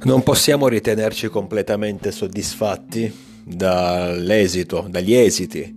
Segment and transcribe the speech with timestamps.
[0.00, 3.12] Non possiamo ritenerci completamente soddisfatti
[3.42, 5.74] dall'esito, dagli esiti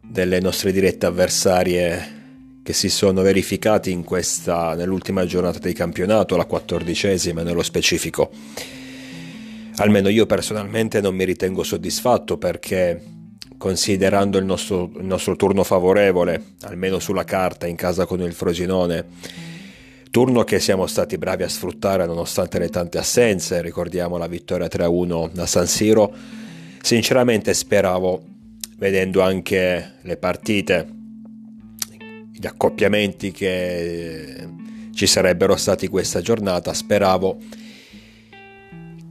[0.00, 2.16] delle nostre dirette avversarie
[2.62, 8.30] che si sono verificati in questa, nell'ultima giornata di campionato, la quattordicesima nello specifico.
[9.76, 13.02] Almeno io personalmente non mi ritengo soddisfatto perché
[13.56, 19.04] considerando il nostro, il nostro turno favorevole, almeno sulla carta in casa con il Frosinone,
[20.10, 25.38] Turno che siamo stati bravi a sfruttare nonostante le tante assenze, ricordiamo la vittoria 3-1
[25.38, 26.12] a San Siro.
[26.80, 28.22] Sinceramente speravo,
[28.78, 30.88] vedendo anche le partite,
[32.32, 34.48] gli accoppiamenti che
[34.94, 37.38] ci sarebbero stati questa giornata, speravo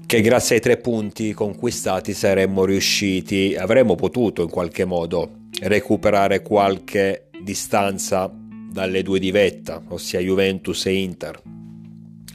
[0.07, 7.29] che grazie ai tre punti conquistati saremmo riusciti, avremmo potuto in qualche modo recuperare qualche
[7.43, 8.31] distanza
[8.77, 11.41] dalle due di vetta, ossia Juventus e Inter,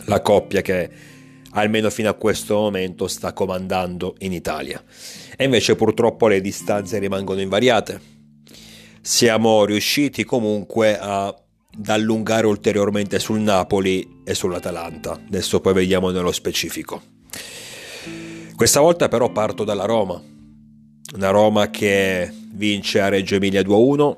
[0.07, 0.91] la coppia che
[1.53, 4.83] almeno fino a questo momento sta comandando in Italia.
[5.37, 8.01] E invece purtroppo le distanze rimangono invariate.
[9.01, 11.37] Siamo riusciti comunque ad
[11.87, 15.13] allungare ulteriormente sul Napoli e sull'Atalanta.
[15.25, 17.01] Adesso poi vediamo nello specifico.
[18.57, 20.20] Questa volta però parto dalla Roma.
[21.15, 24.17] Una Roma che vince a Reggio Emilia 2-1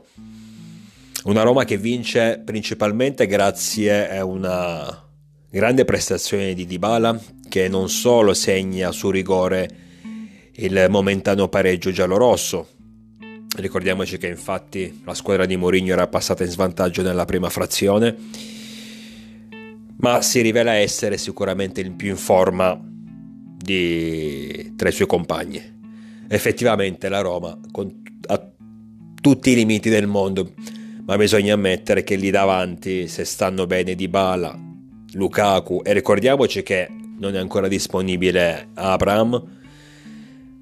[1.25, 5.03] una Roma che vince principalmente grazie a una
[5.51, 9.69] grande prestazione di Dybala che non solo segna su rigore
[10.57, 12.69] il momentaneo pareggio giallo-rosso.
[13.57, 18.15] Ricordiamoci che infatti la squadra di Mourinho era passata in svantaggio nella prima frazione,
[19.99, 25.63] ma si rivela essere sicuramente il più in forma di, tra i suoi compagni.
[26.29, 28.51] Effettivamente la Roma, con, a
[29.21, 30.53] tutti i limiti del mondo,
[31.05, 34.59] ma bisogna ammettere che lì davanti, se stanno bene Di Bala,
[35.13, 36.89] Lukaku, e ricordiamoci che
[37.19, 39.43] non è ancora disponibile Abraham,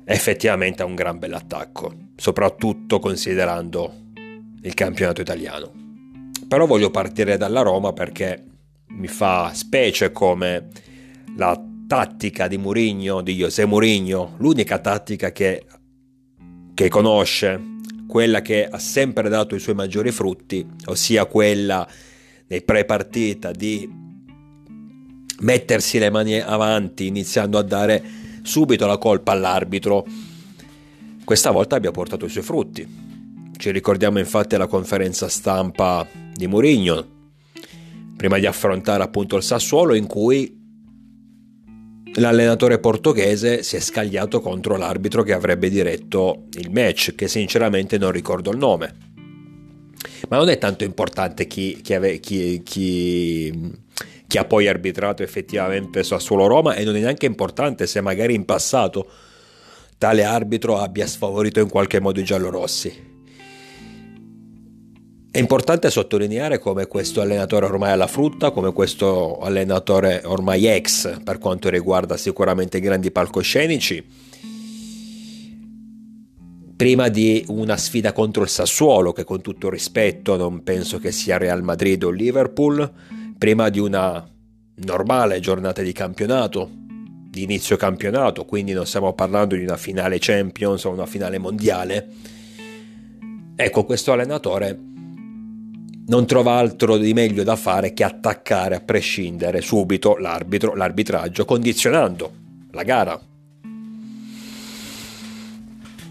[0.05, 3.94] effettivamente ha un gran bell'attacco, soprattutto considerando
[4.62, 5.71] il campionato italiano.
[6.49, 8.44] Però voglio partire dalla Roma perché
[8.88, 10.69] mi fa specie come
[11.37, 15.65] la tattica di Murigno, di José Mourinho, l'unica tattica che,
[16.75, 17.72] che conosce,
[18.12, 21.89] quella che ha sempre dato i suoi maggiori frutti, ossia quella
[22.49, 23.91] nei pre-partita di
[25.39, 28.03] mettersi le mani avanti iniziando a dare
[28.43, 30.05] subito la colpa all'arbitro,
[31.25, 32.87] questa volta abbia portato i suoi frutti.
[33.56, 37.06] Ci ricordiamo infatti la conferenza stampa di Mourinho,
[38.15, 40.62] prima di affrontare appunto il Sassuolo, in cui
[42.15, 48.11] l'allenatore portoghese si è scagliato contro l'arbitro che avrebbe diretto il match, che sinceramente non
[48.11, 49.11] ricordo il nome.
[50.28, 53.73] Ma non è tanto importante chi, chi, ave, chi, chi,
[54.27, 58.44] chi ha poi arbitrato effettivamente Sassuolo Roma e non è neanche importante se magari in
[58.44, 59.09] passato
[59.99, 63.12] tale arbitro abbia sfavorito in qualche modo i giallorossi.
[65.32, 71.38] È importante sottolineare come questo allenatore ormai alla frutta, come questo allenatore ormai ex per
[71.38, 74.04] quanto riguarda sicuramente i grandi palcoscenici,
[76.76, 81.38] prima di una sfida contro il Sassuolo, che con tutto rispetto non penso che sia
[81.38, 82.93] Real Madrid o Liverpool,
[83.38, 84.22] prima di una
[84.84, 90.84] normale giornata di campionato, di inizio campionato, quindi non stiamo parlando di una finale Champions
[90.84, 92.09] o una finale mondiale.
[93.56, 94.91] Ecco, questo allenatore
[96.07, 102.33] non trova altro di meglio da fare che attaccare a prescindere subito l'arbitro, l'arbitraggio, condizionando
[102.73, 103.21] la gara.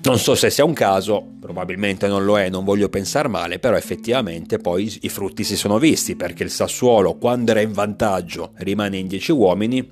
[0.03, 3.75] Non so se sia un caso, probabilmente non lo è, non voglio pensare male, però
[3.75, 8.97] effettivamente poi i frutti si sono visti perché il Sassuolo quando era in vantaggio rimane
[8.97, 9.91] in 10 uomini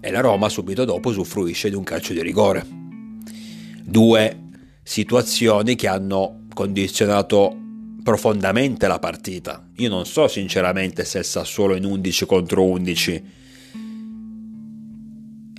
[0.00, 2.66] e la Roma subito dopo usufruisce di un calcio di rigore.
[3.82, 4.40] Due
[4.82, 7.56] situazioni che hanno condizionato
[8.02, 9.68] profondamente la partita.
[9.76, 13.22] Io non so sinceramente se il Sassuolo in 11 contro 11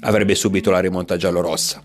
[0.02, 1.84] avrebbe subito la rimonta giallorossa.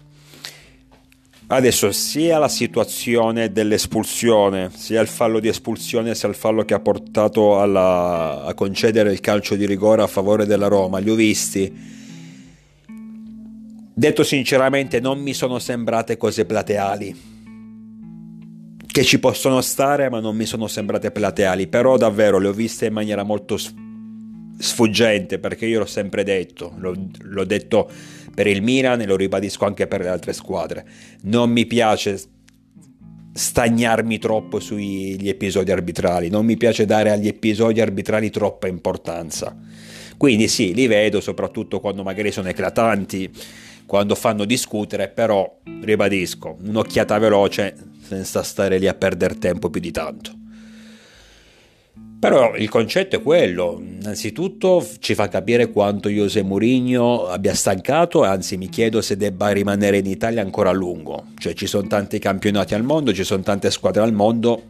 [1.48, 6.80] Adesso sia la situazione dell'espulsione, sia il fallo di espulsione, sia il fallo che ha
[6.80, 11.94] portato alla, a concedere il calcio di rigore a favore della Roma, li ho visti.
[13.94, 17.35] Detto sinceramente non mi sono sembrate cose plateali
[18.96, 22.87] che ci possono stare ma non mi sono sembrate plateali, però davvero le ho viste
[22.87, 23.58] in maniera molto
[24.58, 27.90] sfuggente perché io l'ho sempre detto, l'ho, l'ho detto
[28.34, 30.87] per il Milan e lo ribadisco anche per le altre squadre,
[31.25, 32.19] non mi piace
[33.34, 39.54] stagnarmi troppo sugli episodi arbitrali, non mi piace dare agli episodi arbitrali troppa importanza.
[40.16, 43.31] Quindi sì, li vedo soprattutto quando magari sono eclatanti,
[43.84, 49.90] quando fanno discutere, però ribadisco, un'occhiata veloce senza stare lì a perdere tempo più di
[49.90, 50.30] tanto.
[52.18, 58.56] Però il concetto è quello, innanzitutto ci fa capire quanto José Mourinho abbia stancato anzi
[58.56, 62.74] mi chiedo se debba rimanere in Italia ancora a lungo, cioè ci sono tanti campionati
[62.74, 64.62] al mondo, ci sono tante squadre al mondo,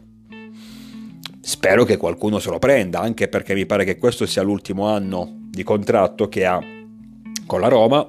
[1.39, 5.47] spero che qualcuno se lo prenda, anche perché mi pare che questo sia l'ultimo anno
[5.49, 6.61] di contratto che ha
[7.45, 8.07] con la Roma.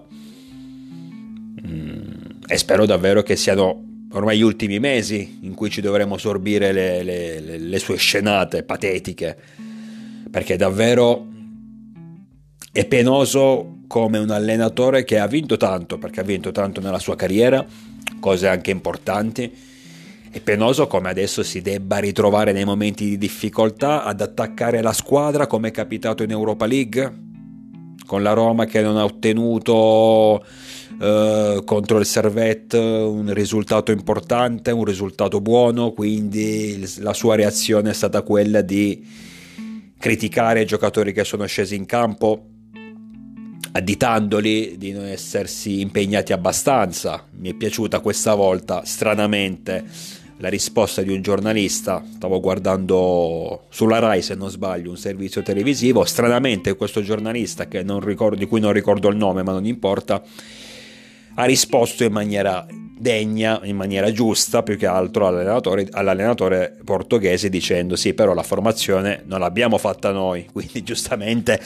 [1.67, 2.01] Mm,
[2.47, 7.03] e spero davvero che siano ormai gli ultimi mesi in cui ci dovremo sorbire le,
[7.03, 9.37] le, le sue scenate patetiche,
[10.31, 11.27] perché davvero
[12.73, 17.17] è penoso come un allenatore che ha vinto tanto, perché ha vinto tanto nella sua
[17.17, 17.65] carriera,
[18.21, 19.51] cose anche importanti,
[20.31, 25.47] è penoso come adesso si debba ritrovare nei momenti di difficoltà ad attaccare la squadra
[25.47, 27.27] come è capitato in Europa League,
[28.07, 30.45] con la Roma che non ha ottenuto
[31.01, 37.95] eh, contro il Servette un risultato importante, un risultato buono, quindi la sua reazione è
[37.95, 39.07] stata quella di
[39.99, 42.47] criticare i giocatori che sono scesi in campo
[43.71, 47.27] additandoli di non essersi impegnati abbastanza.
[47.39, 49.85] Mi è piaciuta questa volta, stranamente,
[50.39, 52.03] la risposta di un giornalista.
[52.15, 56.05] Stavo guardando sulla Rai, se non sbaglio, un servizio televisivo.
[56.05, 60.23] Stranamente, questo giornalista, ricordo, di cui non ricordo il nome, ma non importa,
[61.41, 67.95] ha risposto in maniera degna, in maniera giusta, più che altro all'allenatore, all'allenatore, portoghese dicendo
[67.95, 71.61] sì, però la formazione non l'abbiamo fatta noi, quindi giustamente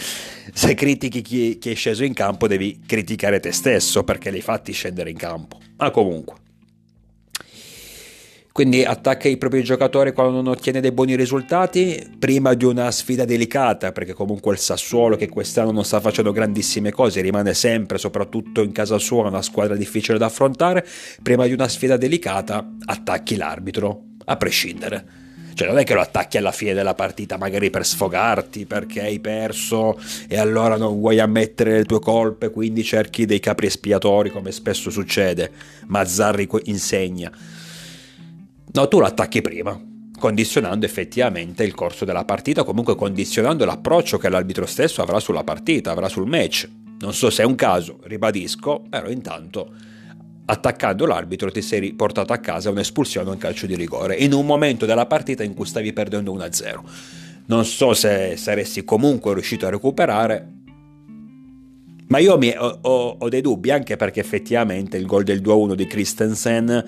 [0.52, 4.42] se critichi chi, chi è sceso in campo devi criticare te stesso perché li hai
[4.42, 5.58] fatti scendere in campo.
[5.78, 6.36] Ma comunque.
[8.52, 13.25] Quindi attacca i propri giocatori quando non ottiene dei buoni risultati, prima di una sfida
[13.25, 18.60] delicata, perché comunque il Sassuolo che quest'anno non sta facendo grandissime cose, rimane sempre, soprattutto
[18.62, 20.87] in casa sua, una squadra difficile da affrontare,
[21.22, 25.20] prima di una sfida delicata attacchi l'arbitro, a prescindere.
[25.55, 29.20] Cioè non è che lo attacchi alla fine della partita magari per sfogarti perché hai
[29.20, 34.52] perso e allora non vuoi ammettere le tue colpe, quindi cerchi dei capri espiatori come
[34.52, 35.50] spesso succede.
[35.87, 37.31] Mazzarri insegna
[38.74, 39.78] No, tu lo attacchi prima,
[40.18, 45.90] condizionando effettivamente il corso della partita, comunque condizionando l'approccio che l'arbitro stesso avrà sulla partita,
[45.90, 46.68] avrà sul match.
[47.00, 49.90] Non so se è un caso, ribadisco, però intanto
[50.44, 54.44] attaccando l'arbitro ti sei portato a casa un'espulsione o un calcio di rigore in un
[54.44, 56.80] momento della partita in cui stavi perdendo 1-0.
[57.46, 60.48] Non so se saresti comunque riuscito a recuperare,
[62.08, 65.74] ma io mi, ho, ho, ho, dei dubbi anche perché effettivamente il gol del 2-1
[65.74, 66.84] di Christensen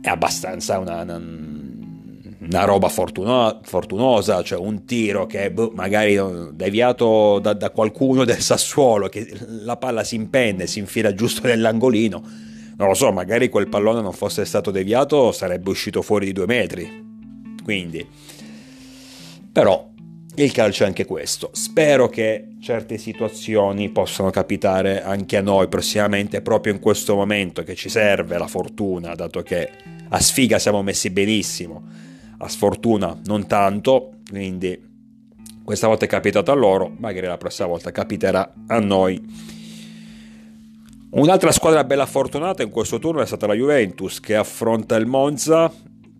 [0.00, 6.18] è abbastanza una, una, una roba fortuno, fortunosa, cioè un tiro che boh, magari
[6.52, 9.28] deviato da, da, qualcuno del Sassuolo, che
[9.62, 12.22] la palla si impende, si infila giusto nell'angolino,
[12.76, 16.46] non lo so, magari quel pallone non fosse stato deviato sarebbe uscito fuori di due
[16.46, 17.06] metri,
[17.64, 18.06] quindi...
[19.50, 19.90] Però
[20.44, 21.50] il calcio è anche questo.
[21.52, 27.74] Spero che certe situazioni possano capitare anche a noi prossimamente, proprio in questo momento che
[27.74, 29.70] ci serve la fortuna, dato che
[30.08, 31.82] a sfiga siamo messi benissimo,
[32.38, 34.86] a sfortuna non tanto, quindi
[35.64, 39.20] questa volta è capitato a loro, magari la prossima volta capiterà a noi.
[41.10, 45.72] Un'altra squadra bella fortunata in questo turno è stata la Juventus che affronta il Monza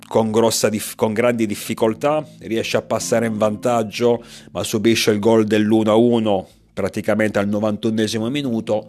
[0.08, 0.32] con,
[0.70, 7.38] dif- con, grandi difficoltà, riesce a passare in vantaggio ma subisce il gol dell'1-1 praticamente
[7.38, 8.86] al 91 minuto,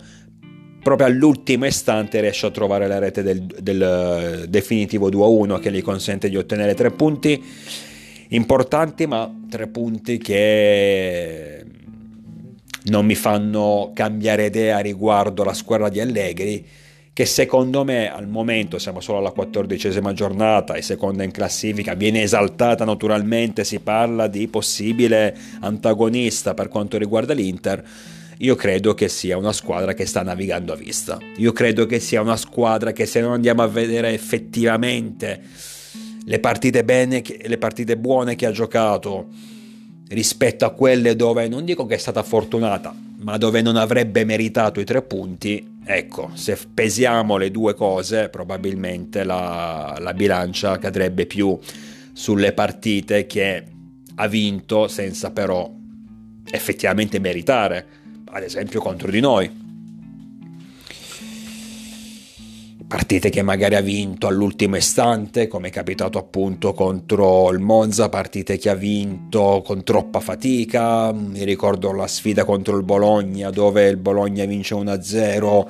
[0.81, 6.29] proprio all'ultimo istante riesce a trovare la rete del, del definitivo 2-1 che gli consente
[6.29, 7.43] di ottenere tre punti.
[8.29, 11.65] Importanti ma tre punti che
[12.83, 16.63] non mi fanno cambiare idea riguardo la squadra di Allegri
[17.19, 22.21] che secondo me al momento siamo solo alla quattordicesima giornata e seconda in classifica, viene
[22.21, 27.83] esaltata naturalmente, si parla di possibile antagonista per quanto riguarda l'Inter.
[28.37, 31.17] Io credo che sia una squadra che sta navigando a vista.
[31.35, 35.41] Io credo che sia una squadra che se non andiamo a vedere effettivamente
[36.23, 39.27] le partite, bene, le partite buone che ha giocato
[40.07, 44.79] rispetto a quelle dove non dico che è stata fortunata, ma dove non avrebbe meritato
[44.79, 51.57] i tre punti, ecco, se pesiamo le due cose, probabilmente la, la bilancia cadrebbe più
[52.13, 53.63] sulle partite che
[54.13, 55.67] ha vinto senza però
[56.51, 57.87] effettivamente meritare,
[58.25, 59.58] ad esempio contro di noi.
[62.89, 68.57] Partite che magari ha vinto all'ultimo istante, come è capitato appunto contro il Monza, partite
[68.57, 73.97] che ha vinto con troppa fatica, mi ricordo la sfida contro il Bologna dove il
[73.97, 75.67] Bologna vince 1-0.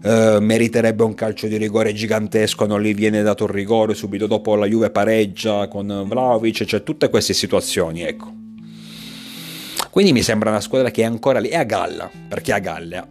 [0.00, 4.56] Uh, meriterebbe un calcio di rigore gigantesco, non gli viene dato il rigore, subito dopo
[4.56, 8.32] la Juve pareggia con Vlaovic, cioè tutte queste situazioni, ecco.
[9.90, 12.58] Quindi mi sembra una squadra che è ancora lì, è a galla, perché è a
[12.58, 13.06] galla,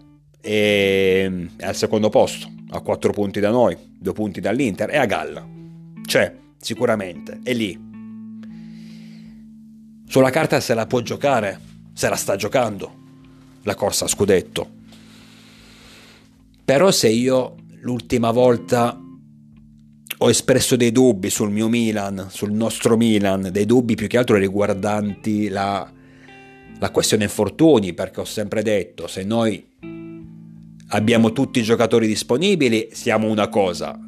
[0.48, 5.06] e è al secondo posto, a 4 punti da noi, 2 punti dall'Inter, è a
[5.06, 5.46] galla.
[6.06, 7.77] C'è, sicuramente, è lì.
[10.08, 11.60] Sulla carta se la può giocare,
[11.92, 12.94] se la sta giocando,
[13.63, 14.70] la corsa a scudetto.
[16.63, 18.98] Però se io l'ultima volta
[20.20, 24.38] ho espresso dei dubbi sul mio Milan, sul nostro Milan, dei dubbi più che altro
[24.38, 25.92] riguardanti la,
[26.80, 29.66] la questione infortuni, perché ho sempre detto, se noi
[30.89, 34.00] abbiamo tutti i giocatori disponibili, siamo una cosa.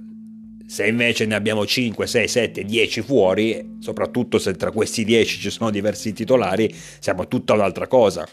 [0.65, 5.49] Se invece ne abbiamo 5, 6, 7, 10 fuori, soprattutto se tra questi 10 ci
[5.49, 8.27] sono diversi titolari, siamo tutta un'altra cosa.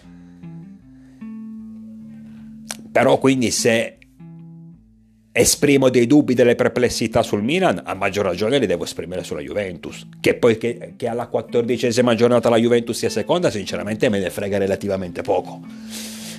[2.93, 3.99] Però quindi se
[5.33, 10.07] esprimo dei dubbi, delle perplessità sul Milan, a maggior ragione le devo esprimere sulla Juventus.
[10.21, 14.59] Che poi che, che alla quattordicesima giornata la Juventus sia seconda, sinceramente me ne frega
[14.59, 15.61] relativamente poco.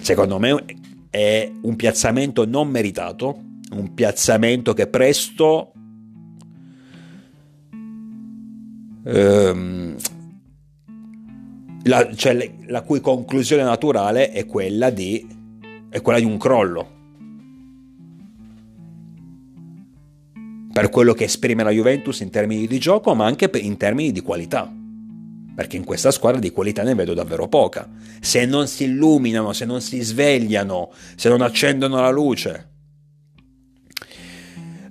[0.02, 0.64] Secondo me
[1.10, 5.72] è un piazzamento non meritato, un piazzamento che presto
[9.04, 9.96] ehm,
[11.84, 15.26] la, cioè, la, cui conclusione naturale è quella di,
[15.90, 16.96] è quella di un crollo.
[20.72, 24.22] Per quello che esprime la Juventus in termini di gioco, ma anche in termini di
[24.22, 24.72] qualità
[25.58, 27.90] perché in questa squadra di qualità ne vedo davvero poca.
[28.22, 32.70] Se non si illuminano, se non si svegliano, se non accendono la luce,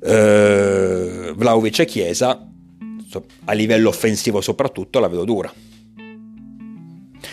[0.02, 2.50] eh, Vlaovic e Chiesa,
[3.44, 5.52] a livello offensivo soprattutto, la vedo dura.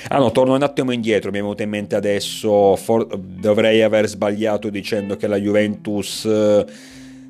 [0.10, 4.08] Ah no, torno un attimo indietro, mi è venuto in mente adesso, for- dovrei aver
[4.08, 6.24] sbagliato dicendo che la Juventus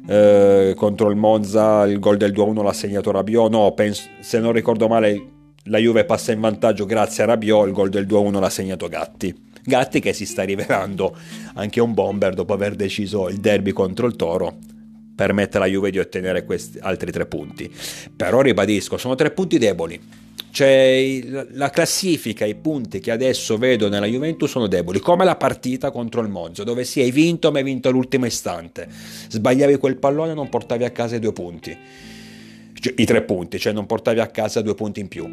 [0.05, 4.51] eh, contro il Monza il gol del 2-1 l'ha segnato Rabiot, no, penso, se non
[4.51, 5.31] ricordo male
[5.65, 9.51] la Juve passa in vantaggio grazie a Rabiot, il gol del 2-1 l'ha segnato Gatti.
[9.63, 11.15] Gatti che si sta rivelando
[11.53, 14.57] anche un bomber dopo aver deciso il derby contro il Toro
[15.15, 17.71] permette alla Juve di ottenere questi altri tre punti.
[18.15, 19.99] Però ribadisco, sono tre punti deboli.
[20.51, 25.91] Cioè, la classifica, i punti che adesso vedo nella Juventus sono deboli, come la partita
[25.91, 28.87] contro il Monza, dove si hai vinto ma hai vinto all'ultimo istante.
[29.29, 31.77] Sbagliavi quel pallone e non portavi a casa i due punti
[32.95, 35.27] i tre punti, cioè non portavi a casa due punti in più.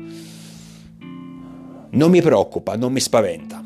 [1.92, 3.62] Non mi preoccupa, non mi spaventa.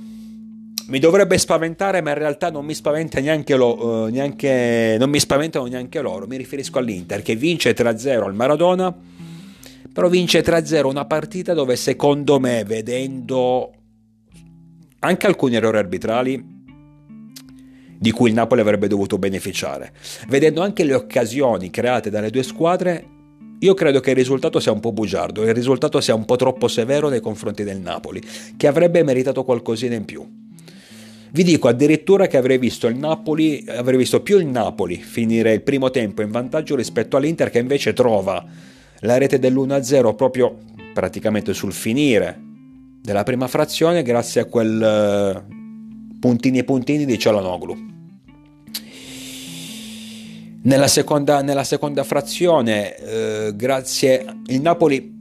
[0.87, 5.19] Mi dovrebbe spaventare, ma in realtà non mi spaventa neanche, lo, uh, neanche non mi
[5.19, 6.27] spaventano neanche loro.
[6.27, 8.95] Mi riferisco all'Inter che vince 3-0 al Maradona,
[9.93, 13.73] però vince 3-0 una partita dove secondo me, vedendo
[15.01, 16.53] anche alcuni errori arbitrali,
[17.99, 19.93] di cui il Napoli avrebbe dovuto beneficiare,
[20.29, 23.07] vedendo anche le occasioni create dalle due squadre,
[23.59, 26.69] io credo che il risultato sia un po' bugiardo, il risultato sia un po' troppo
[26.69, 28.21] severo nei confronti del Napoli,
[28.57, 30.27] che avrebbe meritato qualcosina in più.
[31.31, 35.91] Vi dico addirittura che avrei visto Napoli, avrei visto più il Napoli finire il primo
[35.91, 38.45] tempo in vantaggio rispetto all'Inter che invece trova
[39.01, 40.57] la rete dell'1-0 proprio
[40.93, 42.41] praticamente sul finire
[43.03, 47.94] della prima frazione grazie a quel eh, puntini e puntini di Cialanoglu.
[50.65, 55.13] Nella seconda, nella seconda frazione, eh, grazie, il Napoli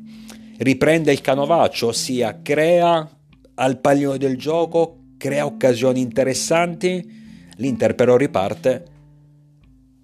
[0.59, 3.09] riprende il canovaccio, ossia crea
[3.55, 8.85] al pallino del gioco, crea occasioni interessanti, l'Inter però riparte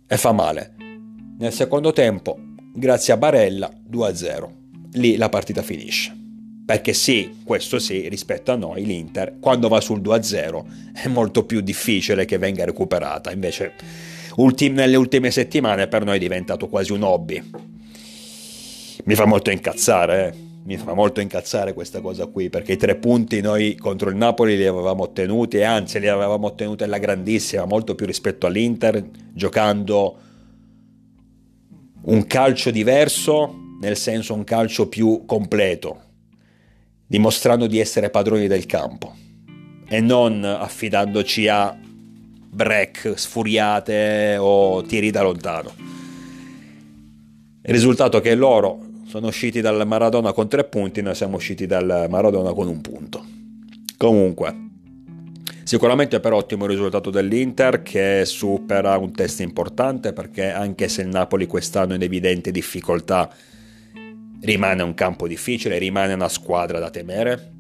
[0.06, 0.76] e fa male.
[1.38, 2.38] Nel secondo tempo,
[2.74, 4.50] grazie a Barella, 2-0.
[4.94, 6.14] Lì la partita finisce.
[6.66, 10.66] Perché sì, questo sì, rispetto a noi, l'Inter, quando va sul 2-0
[11.02, 13.32] è molto più difficile che venga recuperata.
[13.32, 13.74] Invece
[14.36, 17.42] ultim- nelle ultime settimane per noi è diventato quasi un hobby.
[19.06, 20.48] Mi fa molto incazzare, eh?
[20.64, 24.56] mi fa molto incazzare questa cosa qui perché i tre punti noi contro il Napoli
[24.56, 30.18] li avevamo ottenuti e anzi li avevamo ottenuti alla grandissima, molto più rispetto all'Inter, giocando
[32.02, 36.02] un calcio diverso, nel senso un calcio più completo,
[37.08, 39.16] dimostrando di essere padroni del campo
[39.88, 41.76] e non affidandoci a
[42.50, 45.72] break sfuriate o tiri da lontano.
[47.62, 51.66] Il risultato è che loro sono usciti dal Maradona con tre punti, noi siamo usciti
[51.66, 53.26] dal Maradona con un punto.
[53.98, 54.68] Comunque,
[55.70, 61.46] Sicuramente per ottimo risultato dell'Inter che supera un test importante perché anche se il Napoli
[61.46, 63.32] quest'anno è in evidente difficoltà
[64.42, 67.52] rimane un campo difficile, rimane una squadra da temere.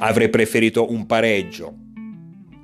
[0.00, 1.74] Avrei preferito un pareggio.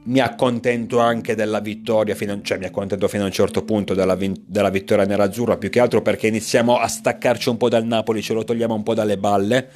[0.05, 4.71] Mi accontento anche della vittoria, cioè mi accontento fino a un certo punto della, della
[4.71, 8.43] vittoria nerazzurra, più che altro perché iniziamo a staccarci un po' dal Napoli, ce lo
[8.43, 9.71] togliamo un po' dalle balle.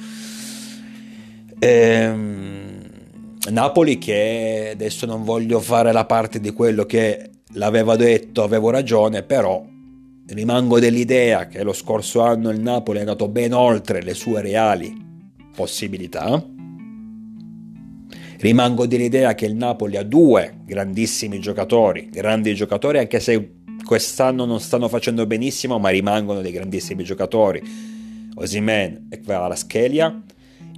[1.59, 2.67] Ehm
[3.51, 9.23] Napoli che adesso non voglio fare la parte di quello che l'aveva detto, avevo ragione,
[9.23, 9.63] però
[10.27, 14.93] rimango dell'idea che lo scorso anno il Napoli è andato ben oltre le sue reali
[15.55, 16.56] possibilità.
[18.39, 23.53] Rimango dell'idea che il Napoli ha due grandissimi giocatori, grandi giocatori anche se
[23.83, 27.61] quest'anno non stanno facendo benissimo, ma rimangono dei grandissimi giocatori.
[28.35, 30.23] Osimen e Kvaratskhelia.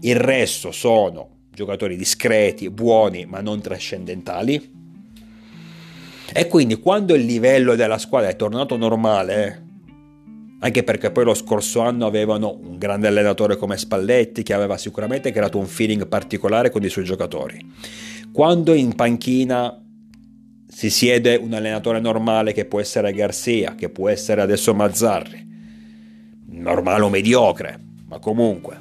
[0.02, 4.78] Il resto sono giocatori discreti, buoni, ma non trascendentali.
[6.32, 9.69] E quindi quando il livello della squadra è tornato normale,
[10.60, 15.32] anche perché poi lo scorso anno avevano un grande allenatore come Spalletti che aveva sicuramente
[15.32, 17.74] creato un feeling particolare con i suoi giocatori.
[18.32, 19.82] Quando in panchina
[20.68, 25.48] si siede un allenatore normale che può essere Garcia, che può essere adesso Mazzarri,
[26.52, 28.78] normale o mediocre, ma comunque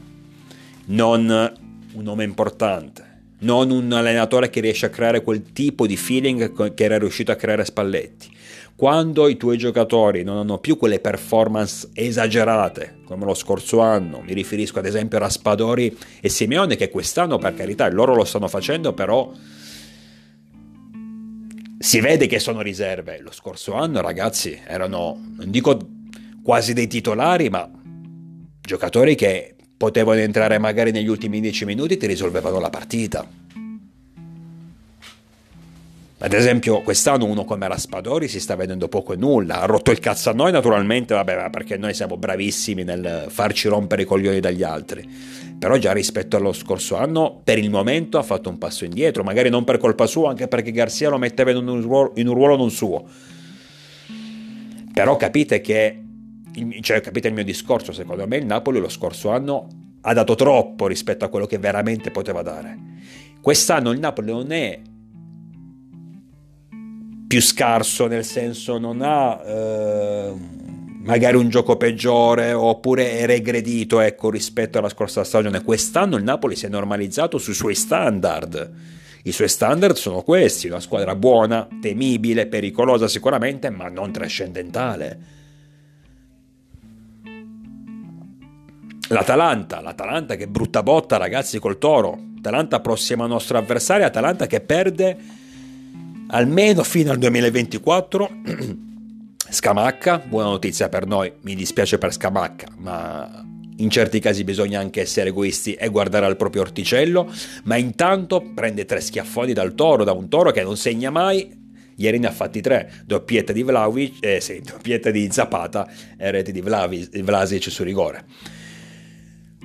[0.86, 1.52] non
[1.92, 6.84] un nome importante, non un allenatore che riesce a creare quel tipo di feeling che
[6.84, 8.28] era riuscito a creare Spalletti.
[8.78, 14.32] Quando i tuoi giocatori non hanno più quelle performance esagerate come lo scorso anno, mi
[14.32, 18.92] riferisco ad esempio a Raspadori e Simeone che quest'anno per carità loro lo stanno facendo
[18.92, 19.32] però
[21.76, 23.18] si vede che sono riserve.
[23.20, 25.76] Lo scorso anno ragazzi erano, non dico
[26.40, 27.68] quasi dei titolari, ma
[28.60, 33.37] giocatori che potevano entrare magari negli ultimi 10 minuti e ti risolvevano la partita.
[36.20, 39.60] Ad esempio, quest'anno uno come Raspadori si sta vedendo poco e nulla.
[39.60, 44.02] Ha rotto il cazzo a noi, naturalmente, vabbè, perché noi siamo bravissimi nel farci rompere
[44.02, 45.08] i coglioni dagli altri.
[45.56, 49.22] Però già rispetto allo scorso anno, per il momento ha fatto un passo indietro.
[49.22, 52.34] Magari non per colpa sua, anche perché Garzia lo metteva in un ruolo, in un
[52.34, 53.04] ruolo non suo.
[54.92, 56.02] Però capite che
[56.80, 59.68] cioè, capite il mio discorso, secondo me il Napoli lo scorso anno
[60.00, 62.76] ha dato troppo rispetto a quello che veramente poteva dare.
[63.40, 64.80] Quest'anno il Napoli non è
[67.28, 70.32] più scarso, nel senso non ha eh,
[71.02, 75.62] magari un gioco peggiore oppure è regredito ecco, rispetto alla scorsa stagione.
[75.62, 78.72] Quest'anno il Napoli si è normalizzato sui suoi standard.
[79.22, 85.36] I suoi standard sono questi, una squadra buona, temibile, pericolosa sicuramente, ma non trascendentale
[89.10, 92.26] L'Atalanta, l'Atalanta che brutta botta ragazzi col Toro.
[92.38, 95.16] Atalanta prossima nostra avversaria, Atalanta che perde
[96.28, 98.30] almeno fino al 2024.
[99.50, 103.44] Scamacca, buona notizia per noi, mi dispiace per Scamacca, ma
[103.76, 107.32] in certi casi bisogna anche essere egoisti e guardare al proprio orticello,
[107.64, 111.66] ma intanto prende tre schiaffoni dal Toro, da un Toro che non segna mai,
[111.98, 116.52] Ieri ne ha fatti tre, doppietta di Vlaovic, eh sì, doppietta di Zapata e rete
[116.52, 118.24] di Vlasic su rigore.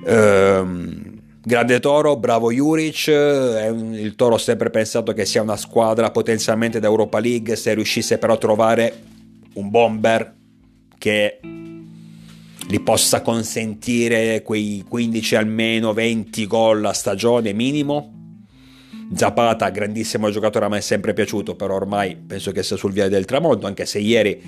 [0.04, 6.10] Ehm, grande Toro, bravo Juric, un, il Toro ho sempre pensato che sia una squadra
[6.10, 9.02] potenzialmente da Europa League se riuscisse però a trovare
[9.54, 10.34] un bomber
[10.96, 11.38] che
[12.66, 18.12] gli possa consentire quei 15 almeno 20 gol a stagione minimo.
[19.14, 23.06] Zapata, grandissimo giocatore, a me è sempre piaciuto, però ormai penso che sia sul via
[23.08, 24.40] del tramonto, anche se ieri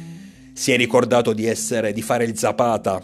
[0.54, 3.02] si è ricordato di, essere, di fare il Zapata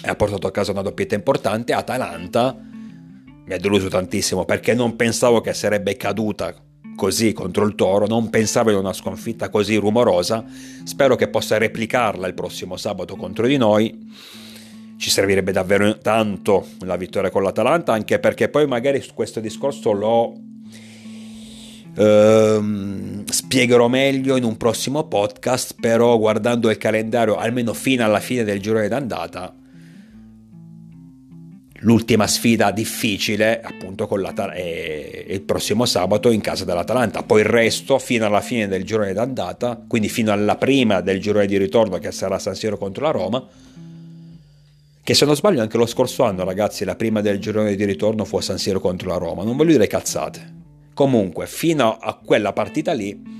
[0.00, 1.72] e ha portato a casa una doppietta importante.
[1.72, 2.66] Atalanta
[3.48, 6.54] mi ha deluso tantissimo perché non pensavo che sarebbe caduta
[6.94, 10.44] così contro il Toro, non pensavo in una sconfitta così rumorosa.
[10.84, 14.12] Spero che possa replicarla il prossimo sabato contro di noi.
[14.98, 19.92] Ci servirebbe davvero tanto la vittoria con l'Atalanta, anche perché poi magari su questo discorso
[19.92, 20.34] lo
[21.96, 28.44] ehm, spiegherò meglio in un prossimo podcast, però guardando il calendario almeno fino alla fine
[28.44, 29.57] del girone d'andata
[31.82, 37.22] l'ultima sfida difficile appunto con l'Atalanta il prossimo sabato in casa dell'Atalanta.
[37.22, 41.46] Poi il resto fino alla fine del girone d'andata quindi fino alla prima del girone
[41.46, 43.46] di ritorno che sarà San Siro contro la Roma.
[45.02, 48.24] Che se non sbaglio anche lo scorso anno ragazzi la prima del girone di ritorno
[48.24, 49.44] fu San Siro contro la Roma.
[49.44, 50.56] Non voglio dire cazzate.
[50.94, 53.36] Comunque fino a quella partita lì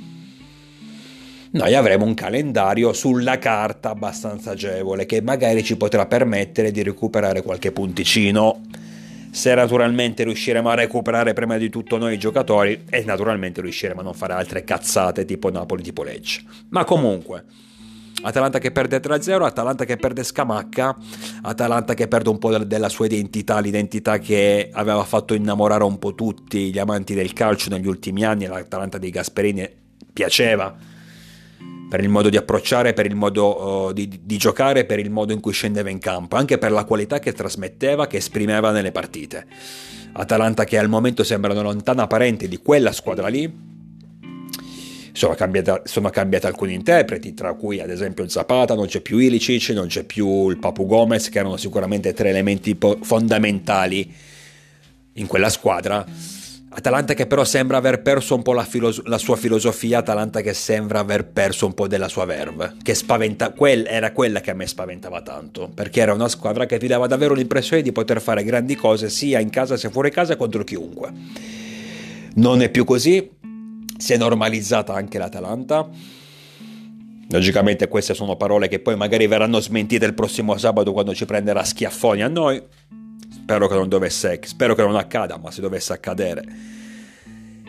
[1.51, 7.43] noi avremo un calendario sulla carta abbastanza agevole che magari ci potrà permettere di recuperare
[7.43, 8.61] qualche punticino.
[9.31, 14.03] se naturalmente riusciremo a recuperare prima di tutto noi i giocatori e naturalmente riusciremo a
[14.03, 16.43] non fare altre cazzate tipo Napoli, tipo Lecce.
[16.71, 17.45] Ma comunque,
[18.23, 20.97] Atalanta che perde 3-0, Atalanta che perde Scamacca,
[21.43, 26.15] Atalanta che perde un po' della sua identità, l'identità che aveva fatto innamorare un po'
[26.15, 29.69] tutti gli amanti del calcio negli ultimi anni, l'Atalanta dei Gasperini
[30.13, 30.75] piaceva
[31.89, 35.33] per il modo di approcciare, per il modo uh, di, di, giocare, per il modo
[35.33, 39.47] in cui scendeva in campo, anche per la qualità che trasmetteva, che esprimeva nelle partite.
[40.13, 43.67] Atalanta che al momento sembra una lontana parente di quella squadra lì.
[45.13, 49.71] Sono cambiati, sono cambiati alcuni interpreti, tra cui ad esempio Zapata, non c'è più Ilicic,
[49.71, 54.15] non c'è più il Papu Gomez, che erano sicuramente tre elementi fondamentali
[55.15, 56.07] in quella squadra
[56.71, 60.53] Atalanta che però sembra aver perso un po' la, filos- la, sua filosofia, Atalanta che
[60.53, 64.55] sembra aver perso un po' della sua verve, che spaventa, quel, era quella che a
[64.55, 68.45] me spaventava tanto, perché era una squadra che ti dava davvero l'impressione di poter fare
[68.45, 71.11] grandi cose sia in casa sia fuori casa contro chiunque.
[72.35, 73.31] Non è più così,
[73.97, 75.89] si è normalizzata anche l'Atalanta.
[77.31, 81.65] Logicamente queste sono parole che poi magari verranno smentite il prossimo sabato quando ci prenderà
[81.65, 82.63] schiaffoni a noi,
[83.49, 86.45] Spero che non dovesse, spero che non accada, ma se dovesse accadere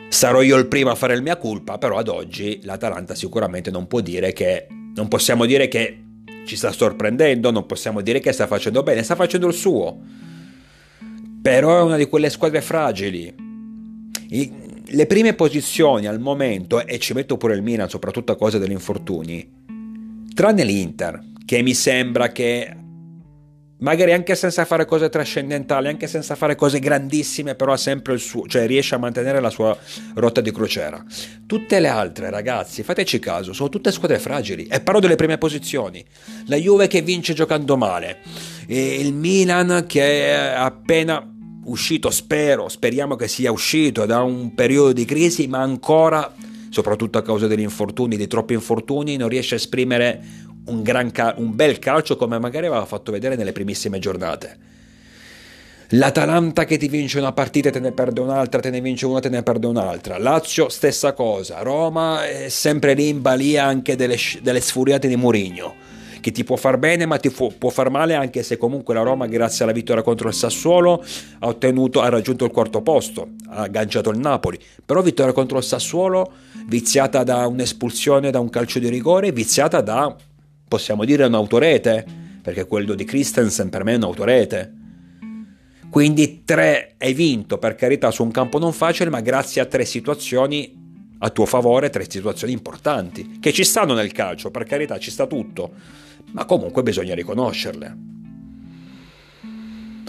[0.09, 3.87] sarò io il primo a fare il mia colpa, però ad oggi l'Atalanta sicuramente non
[3.87, 6.03] può dire che non possiamo dire che
[6.45, 9.97] ci sta sorprendendo, non possiamo dire che sta facendo bene, sta facendo il suo.
[11.41, 13.33] Però è una di quelle squadre fragili.
[14.31, 18.57] I, le prime posizioni al momento, e ci metto pure il Milan, soprattutto a causa
[18.57, 19.49] degli infortuni,
[20.33, 22.75] tranne l'Inter, che mi sembra che
[23.79, 28.19] magari anche senza fare cose trascendentali, anche senza fare cose grandissime, però ha sempre il
[28.19, 29.77] suo, cioè riesce a mantenere la sua
[30.15, 31.03] rotta di crociera.
[31.45, 34.65] Tutte le altre, ragazzi, fateci caso, sono tutte squadre fragili.
[34.65, 36.03] E parlo delle prime posizioni.
[36.45, 38.19] La Juve che vince giocando male,
[38.67, 44.93] e il Milan che è appena uscito, spero, speriamo che sia uscito da un periodo
[44.93, 46.33] di crisi, ma ancora
[46.71, 50.21] soprattutto a causa degli infortuni, di troppi infortuni, non riesce a esprimere
[50.69, 54.67] un, cal- un bel calcio come magari aveva fatto vedere nelle primissime giornate.
[55.93, 59.17] L'Atalanta che ti vince una partita e te ne perde un'altra, te ne vince una
[59.17, 60.19] e te ne perde un'altra.
[60.19, 61.63] Lazio stessa cosa.
[61.63, 65.87] Roma è sempre lì in balia anche delle, delle sfuriate di Mourinho
[66.19, 69.01] che ti può far bene ma ti può, può, far male anche se comunque la
[69.01, 71.03] Roma grazie alla vittoria contro il Sassuolo
[71.39, 75.63] ha, ottenuto, ha raggiunto il quarto posto, ha agganciato il Napoli, però vittoria contro il
[75.63, 76.31] Sassuolo
[76.67, 80.13] viziata da un'espulsione, da un calcio di rigore, viziata da
[80.69, 82.05] possiamo dire un'autorete,
[82.41, 84.73] perché quello di Christensen per me è un'autorete.
[85.89, 89.83] Quindi tre hai vinto, per carità, su un campo non facile, ma grazie a tre
[89.83, 90.77] situazioni
[91.21, 95.25] a tuo favore, tre situazioni importanti, che ci stanno nel calcio, per carità, ci sta
[95.25, 95.71] tutto,
[96.31, 97.97] ma comunque bisogna riconoscerle.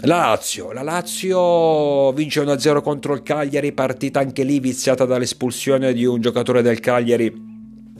[0.03, 6.05] La Lazio, la Lazio vince 1-0 contro il Cagliari, partita anche lì viziata dall'espulsione di
[6.05, 7.50] un giocatore del Cagliari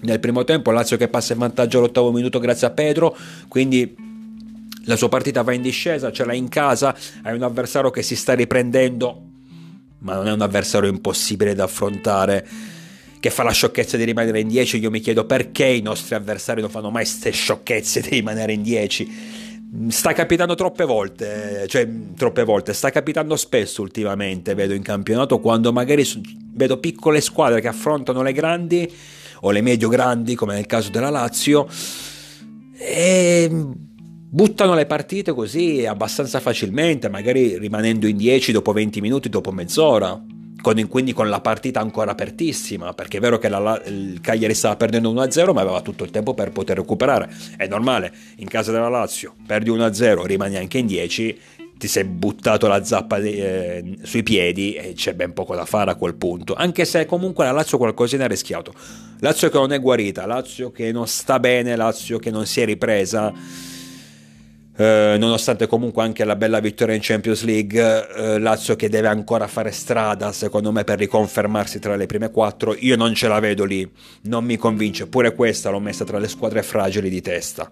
[0.01, 3.15] nel primo tempo Lazio che passa in vantaggio all'ottavo minuto grazie a Pedro,
[3.47, 3.95] quindi
[4.85, 8.15] la sua partita va in discesa, ce l'ha in casa, hai un avversario che si
[8.15, 9.21] sta riprendendo,
[9.99, 12.47] ma non è un avversario impossibile da affrontare,
[13.19, 16.61] che fa la sciocchezza di rimanere in 10, io mi chiedo perché i nostri avversari
[16.61, 19.39] non fanno mai queste sciocchezze di rimanere in 10.
[19.87, 21.87] Sta capitando troppe volte, cioè
[22.17, 26.03] troppe volte, sta capitando spesso ultimamente, vedo in campionato, quando magari
[26.53, 28.91] vedo piccole squadre che affrontano le grandi
[29.41, 31.67] o le medio-grandi, come nel caso della Lazio,
[32.77, 39.51] e buttano le partite così abbastanza facilmente, magari rimanendo in 10 dopo 20 minuti, dopo
[39.51, 40.23] mezz'ora.
[40.61, 44.75] Con, quindi con la partita ancora apertissima, perché è vero che la, il Cagliari stava
[44.75, 47.33] perdendo 1-0, ma aveva tutto il tempo per poter recuperare.
[47.57, 51.39] È normale, in casa della Lazio, perdi 1-0, rimani anche in 10,
[51.81, 55.95] ti sei buttato la zappa eh, sui piedi e c'è ben poco da fare a
[55.95, 56.53] quel punto.
[56.53, 58.71] Anche se comunque la Lazio qualcosina ha rischiato.
[59.21, 62.65] Lazio che non è guarita, Lazio che non sta bene, Lazio che non si è
[62.65, 63.33] ripresa.
[64.77, 69.47] Eh, nonostante comunque anche la bella vittoria in Champions League, eh, Lazio che deve ancora
[69.47, 72.75] fare strada, secondo me, per riconfermarsi tra le prime quattro.
[72.77, 73.91] Io non ce la vedo lì,
[74.25, 75.07] non mi convince.
[75.07, 77.67] Pure questa l'ho messa tra le squadre fragili di testa.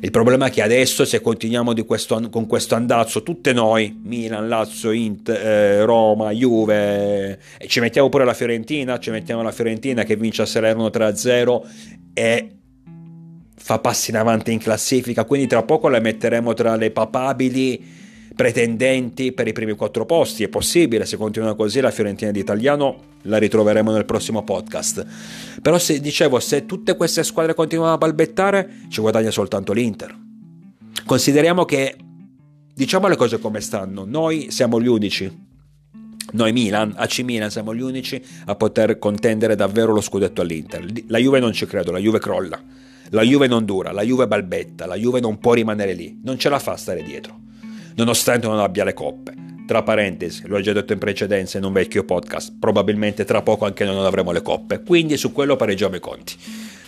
[0.00, 4.90] Il problema è che adesso se continuiamo questo, con questo andazzo, tutte noi, Milan, Lazio,
[4.90, 10.16] Int, eh, Roma, Juve, e ci mettiamo pure la Fiorentina, ci mettiamo la Fiorentina che
[10.16, 11.62] vince a Salerno 3-0
[12.12, 12.48] e
[13.56, 18.03] fa passi in avanti in classifica, quindi tra poco la metteremo tra le papabili
[18.34, 20.44] pretendenti per i primi quattro posti.
[20.44, 25.06] È possibile, se continua così, la Fiorentina di Italiano la ritroveremo nel prossimo podcast.
[25.62, 30.16] Però se dicevo, se tutte queste squadre continuano a balbettare, ci guadagna soltanto l'Inter.
[31.04, 31.96] Consideriamo che
[32.74, 35.42] diciamo le cose come stanno, noi siamo gli unici
[36.32, 40.84] noi Milan, AC Milan siamo gli unici a poter contendere davvero lo scudetto all'Inter.
[41.06, 42.60] La Juve non ci credo, la Juve crolla.
[43.10, 46.48] La Juve non dura, la Juve balbetta, la Juve non può rimanere lì, non ce
[46.48, 47.38] la fa stare dietro,
[47.96, 49.34] nonostante non abbia le coppe.
[49.66, 53.84] Tra parentesi, l'ho già detto in precedenza in un vecchio podcast, probabilmente tra poco anche
[53.84, 56.36] noi non avremo le coppe, quindi su quello pareggiamo i conti.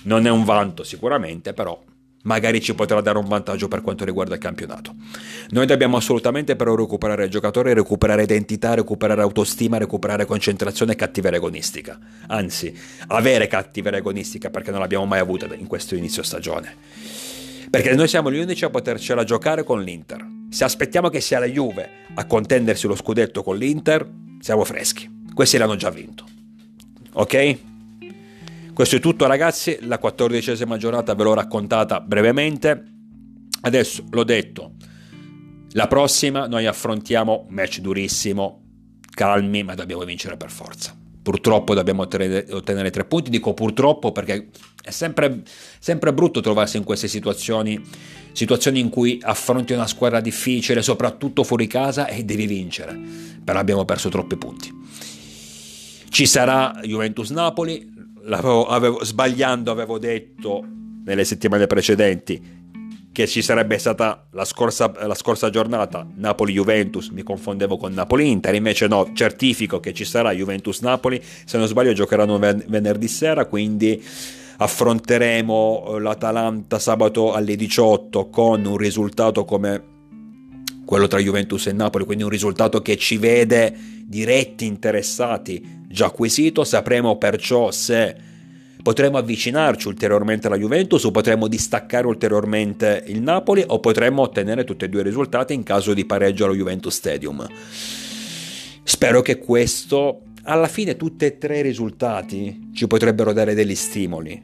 [0.02, 1.82] Non è un vanto sicuramente, però
[2.24, 4.94] magari ci potrà dare un vantaggio per quanto riguarda il campionato.
[5.50, 11.38] Noi dobbiamo assolutamente però recuperare il giocatore, recuperare identità, recuperare autostima, recuperare concentrazione e cattiveria
[11.38, 11.98] agonistica.
[12.26, 12.76] Anzi,
[13.08, 16.74] avere cattiveria agonistica perché non l'abbiamo mai avuta in questo inizio stagione.
[17.70, 20.35] Perché noi siamo gli unici a potercela giocare con l'Inter.
[20.56, 25.24] Se aspettiamo che sia la Juve a contendersi lo scudetto con l'Inter, siamo freschi.
[25.34, 26.24] Questi l'hanno già vinto.
[27.12, 27.58] Ok?
[28.72, 32.84] Questo è tutto ragazzi, la quattordicesima giornata ve l'ho raccontata brevemente.
[33.60, 34.76] Adesso l'ho detto,
[35.72, 38.62] la prossima noi affrontiamo un match durissimo,
[39.10, 40.96] calmi, ma dobbiamo vincere per forza.
[41.26, 44.46] Purtroppo dobbiamo ottenere, tre punti, dico purtroppo perché
[44.80, 45.42] è sempre,
[45.80, 47.82] sempre brutto trovarsi in queste situazioni,
[48.30, 52.96] situazioni in cui affronti una squadra difficile, soprattutto fuori casa, e devi vincere.
[53.42, 54.72] Però abbiamo perso troppi punti.
[56.08, 57.92] Ci sarà Juventus-Napoli,
[58.28, 60.64] avevo, sbagliando avevo detto
[61.04, 62.40] nelle settimane precedenti
[63.16, 68.88] che ci sarebbe stata la scorsa, la scorsa giornata Napoli-Juventus, mi confondevo con Napoli-Inter, invece
[68.88, 74.04] no, certifico che ci sarà Juventus-Napoli, se non sbaglio giocheranno ven- venerdì sera, quindi
[74.58, 79.82] affronteremo eh, l'Atalanta sabato alle 18 con un risultato come
[80.84, 83.74] quello tra Juventus e Napoli, quindi un risultato che ci vede
[84.04, 88.14] diretti interessati già acquisito, sapremo perciò se
[88.86, 94.84] potremo avvicinarci ulteriormente alla Juventus o potremo distaccare ulteriormente il Napoli o potremo ottenere tutti
[94.84, 97.44] e due i risultati in caso di pareggio allo Juventus Stadium.
[98.84, 104.40] Spero che questo, alla fine tutti e tre i risultati ci potrebbero dare degli stimoli.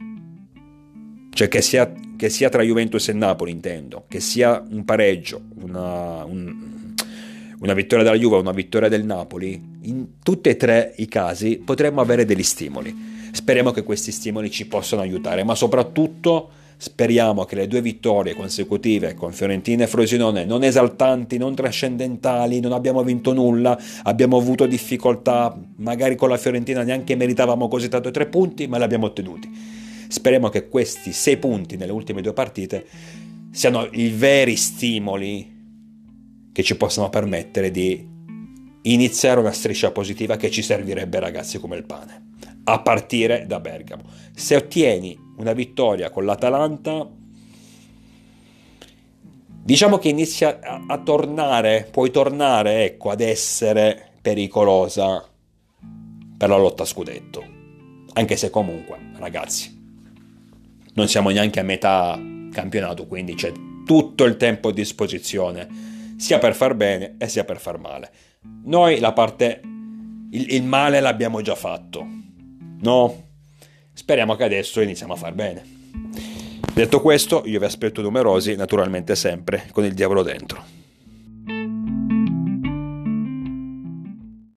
[1.29, 6.25] Cioè che sia, che sia tra Juventus e Napoli intendo, che sia un pareggio, una,
[6.25, 6.93] un,
[7.59, 9.53] una vittoria della Juve o una vittoria del Napoli,
[9.83, 13.12] in tutti e tre i casi potremmo avere degli stimoli.
[13.33, 19.15] Speriamo che questi stimoli ci possano aiutare, ma soprattutto speriamo che le due vittorie consecutive
[19.15, 25.59] con Fiorentina e Frosinone, non esaltanti, non trascendentali, non abbiamo vinto nulla, abbiamo avuto difficoltà,
[25.77, 29.49] magari con la Fiorentina neanche meritavamo così tanto tre punti, ma li abbiamo ottenuti.
[30.07, 32.85] Speriamo che questi sei punti nelle ultime due partite
[33.49, 35.51] siano i veri stimoli
[36.51, 38.07] che ci possano permettere di
[38.83, 42.32] iniziare una striscia positiva che ci servirebbe ragazzi come il pane,
[42.65, 44.03] a partire da Bergamo.
[44.33, 47.07] Se ottieni una vittoria con l'Atalanta,
[49.63, 55.27] diciamo che inizia a, tornare, puoi tornare ecco, ad essere pericolosa
[56.37, 57.43] per la lotta a scudetto.
[58.13, 59.81] Anche se comunque, ragazzi,
[60.93, 62.19] non siamo neanche a metà
[62.51, 63.51] campionato, quindi c'è
[63.85, 68.11] tutto il tempo a disposizione sia per far bene e sia per far male.
[68.65, 69.61] Noi la parte,
[70.31, 72.05] il, il male l'abbiamo già fatto,
[72.83, 73.23] no?
[73.93, 75.63] Speriamo che adesso iniziamo a far bene.
[76.73, 80.82] Detto questo, io vi aspetto numerosi, naturalmente sempre, con il diavolo dentro.